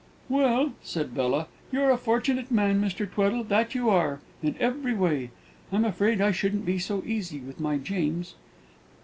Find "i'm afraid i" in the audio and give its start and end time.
5.71-6.31